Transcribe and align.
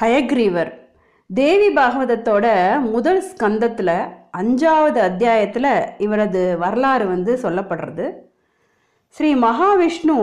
ஹயக்ரீவர். 0.00 0.70
தேவி 1.30 1.68
பாகவதத்தோட 1.74 2.46
முதல் 2.80 3.20
ஸ்கந்தத்தில் 3.28 3.98
அஞ்சாவது 4.38 4.98
அத்தியாயத்தில் 5.08 5.68
இவரது 5.98 6.58
வரலாறு 6.58 7.06
வந்து 7.06 7.38
சொல்லப்படுறது. 7.42 8.06
ஸ்ரீ 9.08 9.34
மகாவிஷ்ணு 9.34 10.16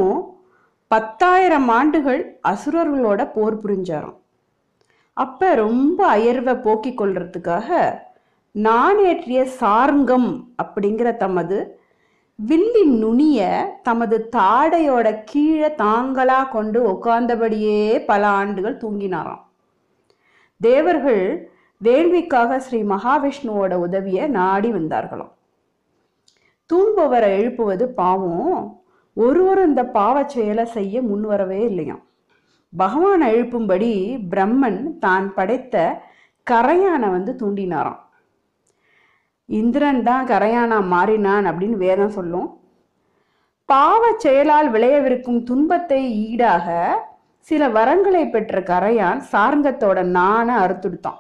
பத்தாயிரம் 0.88 1.70
ஆண்டுகள் 1.70 2.40
அசுரர்களோட 2.48 3.32
போர் 3.34 3.58
புரிஞ்சாராம். 3.66 4.18
அப்போ 5.14 5.56
ரொம்ப 5.56 6.18
அயர்வை 6.18 6.56
போக்கிக் 6.62 7.02
கொள்றதுக்காக 7.02 7.70
நானேற்றிய 8.56 9.44
சார்ங்கம் 9.44 10.30
அப்படிங்கிற 10.64 11.14
தமது 11.18 11.60
வில்லின் 12.36 12.98
நுனிய 12.98 13.40
தமது 13.84 14.30
தாடையோட 14.36 15.22
கீழே 15.26 15.68
தாங்களா 15.68 16.50
கொண்டு 16.50 16.82
உட்கார்ந்தபடியே 16.94 18.06
பல 18.06 18.28
ஆண்டுகள் 18.28 18.78
தூங்கினாராம். 18.78 19.46
தேவர்கள் 20.62 21.24
வேள்விக்காக 21.78 22.60
ஸ்ரீ 22.60 22.80
மகாவிஷ்ணுவோட 22.82 23.74
உதவியை 23.74 24.28
நாடி 24.28 24.72
வந்தார்களாம். 24.72 25.34
தூங்குபவரை 26.74 27.30
எழுப்புவது 27.40 27.86
பாவம். 27.90 28.82
ஒருவரும் 29.14 29.68
இந்த 29.68 29.84
பாவச் 29.84 30.34
செயலை 30.36 30.66
செய்ய 30.66 31.02
முன்வரவே 31.02 31.60
இல்லையாம். 31.70 32.04
பகவான் 32.78 33.22
எழுப்பும்படி 33.22 33.92
பிரம்மன் 34.30 34.80
தான் 35.00 35.34
படைத்த 35.34 36.02
கரையானை 36.52 37.10
வந்து 37.12 37.36
தூண்டினாராம். 37.40 38.02
இந்திரன் 39.46 40.04
தான் 40.04 40.28
கரையானா 40.28 40.78
மாறினான் 40.86 41.46
அப்படின்னு 41.46 41.78
வேதம் 41.86 42.16
சொல்லும். 42.18 42.50
பாவச் 43.74 44.20
செயலால் 44.20 44.72
விளையவிருக்கும் 44.72 45.44
துன்பத்தை 45.44 46.02
ஈடாக 46.28 46.68
சில 47.48 47.68
வரங்களை 47.70 48.24
பெற்ற 48.30 48.60
கரையான் 48.60 49.22
சார்ங்கத்தோட 49.32 50.00
நாண 50.18 50.48
அறுத்துடுத்தான். 50.68 51.20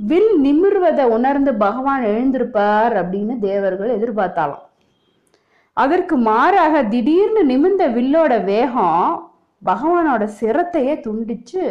வில் 0.00 0.32
நிமிர்வதை 0.42 1.04
உணர்ந்து 1.16 1.54
பகவான் 1.54 2.02
எழுந்திருப்பார் 2.04 2.94
அப்படின்னு 3.00 3.34
தேவர்கள் 3.38 3.92
எதிர்பார்த்தாலாம். 3.98 4.64
அதற்கு 5.76 6.16
மாறாக 6.16 6.82
திடீர்னு 6.82 7.44
நிமிர்ந்த 7.44 7.84
வில்லோட 7.88 8.32
வேகம் 8.44 9.32
பகவானோட 9.62 10.22
சிரத்தையே 10.40 10.94
துண்டிச்சு 11.06 11.62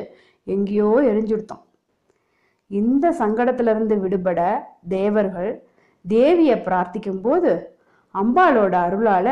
எங்கேயோ 0.48 0.90
எரிஞ்சுடுத்தோம் 1.12 1.64
இந்த 2.72 3.06
சங்கடத்திலிருந்து 3.20 3.96
விடுபட 4.00 4.40
தேவர்கள் 4.88 5.52
தேவியை 6.06 6.58
பிரார்த்திக்கும் 6.64 7.22
போது 7.22 7.52
அம்பாளோட 8.16 8.76
அருளால 8.88 9.28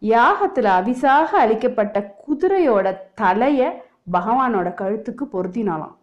யாகத்துல 0.00 0.68
அவிசாக 0.78 1.24
அளிக்கப்பட்ட 1.24 2.14
குதிரையோட 2.26 2.96
தலைய 3.20 3.70
பகவானோட 4.12 4.68
கழுத்துக்கு 4.74 5.24
பொருத்தினாலாம் 5.32 5.94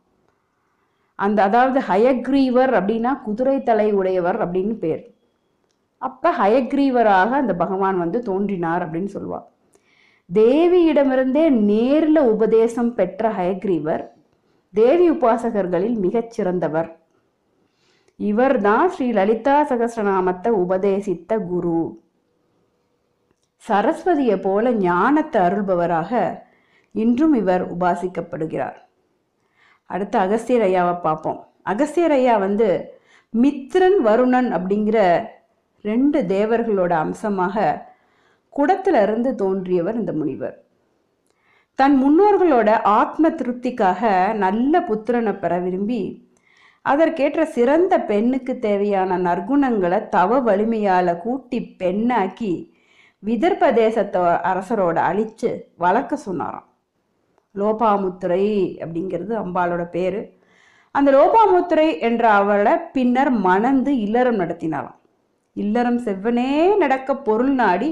அந்த 1.16 1.44
அதாவது 1.44 1.80
ஹயக்ரீவர் 1.80 2.72
அப்படின்னா 2.80 3.22
குதிரை 3.22 3.64
தலை 3.64 3.92
உடையவர் 3.92 4.52
அப்படின்னு 4.52 4.74
பேர். 4.74 5.16
அப்ப 5.98 6.32
ஹயக்ரீவராக 6.32 7.30
அந்த 7.30 7.56
பகவான் 7.56 7.98
வந்து 7.98 8.20
தோன்றினார் 8.20 8.92
அப்படின்னு 8.92 9.06
சொல்லுவார் 9.06 9.52
தேவியிடமிருந்தே 10.34 11.50
நேரில் 11.50 12.20
உபதேசம் 12.20 12.96
பெற்ற 12.96 13.32
ஹயக்ரீவர் 13.32 14.08
தேவி 14.74 15.12
உபாசகர்களில் 15.12 15.96
மிகச் 15.96 16.32
சிறந்தவர். 16.32 17.00
இவர்தான் 18.16 18.90
ஸ்ரீ 18.90 19.12
லலிதா 19.12 19.68
சகஸ்ரநாமத்தை 19.70 20.48
உபதேசித்த 20.48 21.38
குரு. 21.38 22.03
சரஸ்வதியை 23.68 24.42
போல 24.42 24.72
ஞானத்தை 24.72 25.42
அருள்பவராக 25.42 26.42
இன்றும் 26.92 27.34
இவர் 27.34 27.64
உபாசிக்கப்படுகிறார். 27.74 28.78
அடுத்து 29.86 30.20
அகஸ்தியர் 30.20 30.62
ஐயாவை 30.62 30.96
பார்ப்போம். 31.02 31.40
அகஸ்தியர் 31.64 32.12
ஐயா 32.12 32.38
வந்து 32.38 32.68
மித்ரன் 33.34 34.00
வருணன் 34.02 34.50
அப்படிங்கிற 34.52 35.28
ரெண்டு 35.82 36.20
தேவர்களோட 36.28 36.92
அம்சமாக 36.92 37.56
குடத்துல 38.54 39.02
இருந்து 39.02 39.36
தோன்றியவர் 39.36 39.96
இந்த 39.96 40.12
முனிவர். 40.14 40.58
தன் 41.76 41.96
முன்னோர்களோட 42.04 42.70
ஆத்ம 42.82 43.30
திருப்திக்காக 43.30 44.02
நல்ல 44.34 44.80
புத்திரனை 44.80 45.40
பெற 45.40 45.54
விரும்பி 45.60 46.32
அதற்கேற்ற 46.86 47.46
சிறந்த 47.46 47.94
பெண்ணுக்கு 48.00 48.60
தேவையான 48.60 49.18
நற்குணங்களை 49.18 50.00
தவ 50.10 50.40
வலிமையால 50.40 51.18
கூட்டி 51.18 51.60
பெண்ணாக்கி 51.80 52.73
விதர்ப்ப 53.26 53.72
தேசத்தோ 53.82 54.22
அரசரோட 54.52 54.98
அழிச்சு 55.10 55.50
வளர்க்க 55.78 56.16
சொன்னாராம். 56.16 56.68
லோபாமுத்துரை 57.56 58.44
அப்படிங்கிறது 58.84 59.34
அம்பாளோட 59.44 59.84
பேரு. 59.90 60.22
அந்த 60.92 61.10
லோபாமுத்துரை 61.12 62.00
என்ற 62.00 62.24
அவளை 62.30 62.74
பின்னர் 62.94 63.32
மணந்து 63.48 63.92
இல்லறம் 63.98 64.40
நடத்தினாராம். 64.40 64.98
இல்லறம் 65.54 66.00
செவ்வனே 66.00 66.50
நடக்க 66.78 67.16
பொருள் 67.16 67.54
நாடி 67.62 67.90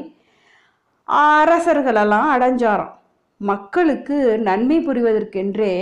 அரசர்களெல்லாம் 1.08 2.30
அடைஞ்சாராம். 2.36 2.94
மக்களுக்கு 3.38 4.18
நன்மை 4.40 4.78
புரிவதற்கென்றே 4.88 5.74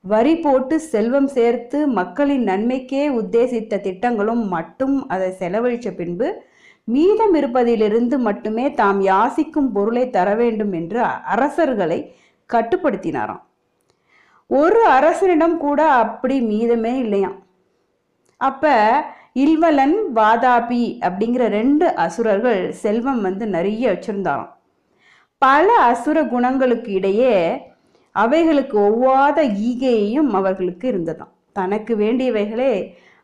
வரி 0.00 0.34
போட்டு 0.36 0.80
செல்வம் 0.80 1.28
சேர்த்து 1.36 1.78
மக்களின் 1.98 2.42
நன்மைக்கே 2.42 3.04
உத்தேசித்த 3.20 3.80
திட்டங்களும் 3.80 4.44
மட்டும் 4.48 4.96
அதை 5.08 5.30
செலவழித்த 5.40 5.90
பின்பு 5.90 6.28
மீதம் 6.94 7.34
இருப்பதிலிருந்து 7.34 8.16
மட்டுமே 8.18 8.66
தாம் 8.80 9.00
யாசிக்கும் 9.02 9.68
பொருளை 9.72 10.04
தர 10.10 10.28
வேண்டும் 10.34 10.72
என்று 10.72 11.00
அரசர்களை 11.34 11.98
கட்டுப்படுத்தினாராம். 12.50 13.42
ஒரு 14.50 14.82
அரசனிடம் 14.86 15.56
கூட 15.56 15.80
அப்படி 16.02 16.36
மீதமே 16.52 16.92
இல்லையாம். 17.04 17.38
அப்ப 18.40 18.74
இல்வலன் 19.44 19.96
வாதாபி 20.14 20.84
அப்படிங்கிற 21.06 21.44
ரெண்டு 21.58 21.86
அசுரர்கள் 22.04 22.60
செல்வம் 22.82 23.22
வந்து 23.22 23.46
நிறைய 23.46 23.84
வச்சிருந்தாராம். 23.92 24.52
பல 25.42 25.66
அசுர 25.90 26.18
குணங்களுக்கு 26.24 26.92
இடையே 26.92 27.34
அவைகளுக்கு 28.12 28.76
ஒவ்வாத 28.80 29.38
ஈகையையும் 29.68 30.30
அவர்களுக்கு 30.40 30.86
இருந்ததாம். 30.92 31.32
தனக்கு 31.52 31.92
வேண்டியவைகளே 31.96 32.72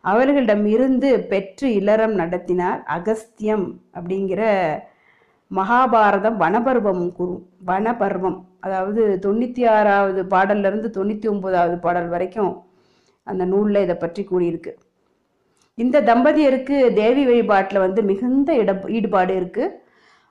அவர்களிடம் 0.05 0.65
இருந்து 0.67 1.11
பெற்று 1.33 1.69
இல்லறம் 1.79 2.15
நடத்தினார் 2.21 2.81
அகஸ்தியம் 2.97 3.67
அப்படிங்கிற 3.97 4.43
மகாபாரதம் 5.51 6.37
வனபர்வம் 6.43 7.05
குரு 7.19 7.35
வனபர்வம் 7.69 8.39
அதாவது 8.65 9.03
தொண்ணூற்றி 9.25 9.63
ஆறாவது 9.77 10.21
பாடல்லேருந்து 10.35 10.89
தொண்ணூற்றி 10.97 11.27
ஒன்பதாவது 11.33 11.77
பாடல் 11.85 12.09
வரைக்கும் 12.15 12.53
அந்த 13.27 13.43
நூலில் 13.53 13.85
இதை 13.85 13.97
பற்றி 13.97 14.23
கூறியிருக்கு. 14.31 14.73
இந்த 15.79 16.03
தம்பதியருக்கு 16.11 16.77
தேவி 17.01 17.23
வழிபாட்டில் 17.29 17.85
வந்து 17.85 18.01
மிகுந்த 18.11 18.51
இட 18.63 18.73
ஈடுபாடு 18.97 19.33
இருக்குது 19.41 19.77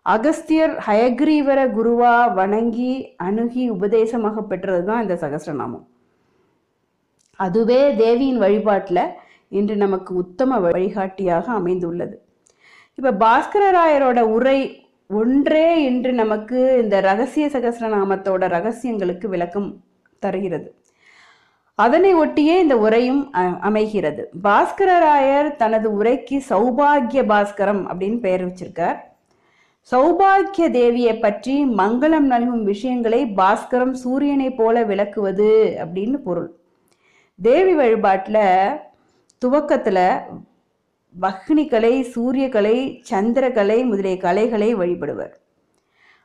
அகஸ்தியர் 0.06 0.74
ஹயக்ரீவர 0.88 1.60
குருவா 1.78 2.14
வணங்கி 2.40 2.94
அணுகி 3.26 3.64
உபதேசமாக 3.76 4.42
பெற்றது 4.52 4.84
தான் 4.90 5.02
இந்த 5.04 5.16
சகசிரநாமம். 5.24 5.86
அதுவே 7.40 7.82
தேவியின் 8.02 8.42
வழிபாட்டில் 8.44 9.04
இன்று 9.60 9.76
நமக்கு 9.86 10.12
உத்தம 10.24 10.60
வழிகாட்டியாக 10.66 11.46
அமைந்துள்ளது. 11.60 12.16
இப்போ 12.98 13.12
பாஸ்கரராயரோட 13.26 14.20
உரை 14.36 14.60
ஒன்றே 15.20 15.66
இன்று 15.88 16.12
நமக்கு 16.20 16.60
இந்த 16.84 16.96
ரகசிய 17.10 17.46
சகசிரநாமத்தோட 17.56 18.44
ரகசியங்களுக்கு 18.58 19.28
விளக்கம் 19.34 19.70
தருகிறது. 20.24 20.68
அதனை 21.80 22.12
ஒட்டியே 22.24 22.56
இந்த 22.64 22.76
உரையும் 22.86 23.22
அமைகிறது. 23.68 24.24
பாஸ்கரராயர் 24.48 25.50
தனது 25.62 25.88
உரைக்கு 25.98 26.38
சௌபாகிய 26.50 27.22
பாஸ்கரம் 27.32 27.82
அப்படின்னு 27.90 28.20
பெயர் 28.26 28.46
வச்சிருக்கார். 28.48 29.00
சௌபாகிய 29.92 30.66
தேவியை 30.78 31.14
பற்றி 31.20 31.56
மங்களம் 31.80 32.28
நல்கும் 32.34 32.64
விஷயங்களை 32.72 33.22
பாஸ்கரம் 33.40 33.94
சூரியனை 34.04 34.50
போல 34.60 34.84
விளக்குவது 34.92 35.50
அப்படின்னு 35.84 36.18
பொருள். 36.28 36.50
தேவி 37.40 37.74
வழிபாட்டில் 37.82 38.44
துவக்கத்தில் 39.42 40.20
வக்னிகலை 41.22 42.06
சூரியகலை 42.16 43.02
சந்திரகலை 43.10 43.86
முதலிய 43.86 44.18
கலைகளை 44.18 44.76
வழிபடுவர். 44.76 45.32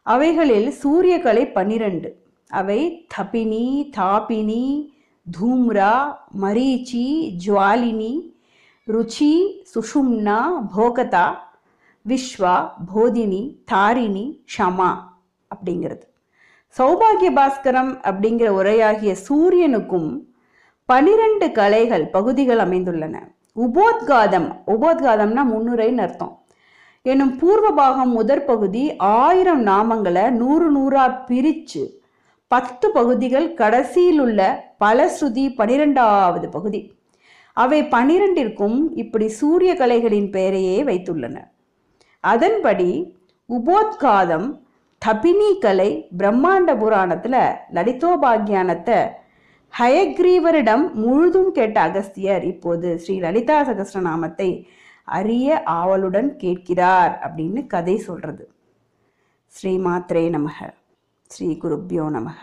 அவைகளில் 0.03 0.75
சூரியகலை 0.85 1.53
பன்னிரண்டு. 1.53 2.23
அவை 2.49 3.07
தபினி 3.17 3.91
தாபினி 3.97 4.89
தூம்ரா 5.41 6.15
மரீச்சி 6.41 7.37
ஜுவாலினி 7.47 8.35
ருச்சி 8.89 9.63
சுஷும்னா 9.75 10.49
போகதா 10.77 11.35
விஸ்வா 12.09 12.69
போதினி 12.95 13.57
தாரிணி 13.65 14.45
ஷமா 14.59 14.95
அப்படிங்கிறது. 15.55 16.07
சௌபாகிய 16.79 17.33
பாஸ்கரம் 17.35 18.01
அப்படிங்கிற 18.03 18.49
உரையாகிய 18.61 19.17
சூரியனுக்கும் 19.29 20.26
பனிரெண்டு 20.91 21.53
கலைகள் 21.53 22.05
பகுதிகள் 22.07 22.59
அமைந்துள்ளன. 22.59 23.15
உபோத்காதம் 23.57 24.49
உபோத்காதம்னா 24.67 25.43
முன்னுரைன்னு 25.53 26.03
அர்த்தம். 26.07 26.35
எனும் 27.03 27.37
பூர்வ 27.37 27.71
பாகம் 27.71 28.13
முதற் 28.13 28.47
பகுதி 28.47 28.97
ஆயிரம் 28.97 29.67
நாமங்களை 29.67 30.31
நூறு 30.31 30.69
நூறா 30.77 31.05
பிரிச்சு 31.31 31.83
பத்து 32.49 32.91
பகுதிகள் 32.91 33.55
கடைசியில் 33.55 34.21
உள்ள 34.21 34.41
பலஸ்ருதி 34.85 35.45
பனிரெண்டாவது 35.55 36.49
பகுதி. 36.49 36.81
அவை 37.53 37.83
பனிரெண்டிற்கும் 37.83 38.79
இப்படி 38.95 39.29
சூரிய 39.29 39.75
கலைகளின் 39.75 40.31
பெயரையே 40.31 40.79
வைத்துள்ளன. 40.83 41.37
அதன்படி 42.21 42.91
உபோத்காதம் 43.49 44.49
தபினி 45.03 45.51
கலை 45.59 45.91
பிரம்மாண்ட 46.19 46.71
புராணத்தில் 46.79 47.41
லலிதோபாகியானத்தை 47.75 48.99
ஹயக்ரீவரிடம் 49.79 50.93
முழுதும் 50.93 51.53
கேட்ட 51.53 51.81
அகஸ்தியர் 51.81 52.45
இப்போது 52.45 52.99
ஸ்ரீ 52.99 53.19
லலிதா 53.19 53.57
சகஸ்ரநாமத்தை 53.69 54.67
அரிய 55.05 55.63
ஆவலுடன் 55.63 56.37
கேட்கிறார் 56.37 57.19
அப்படின்னு 57.23 57.67
கதை 57.67 57.97
சொல்றது. 57.99 58.45
ஸ்ரீ 59.47 59.79
மாத்ரே 59.79 60.25
நமக. 60.37 60.71
ஸ்ரீ 61.31 61.49
குருப்யோ 61.63 62.07
நமக. 62.11 62.41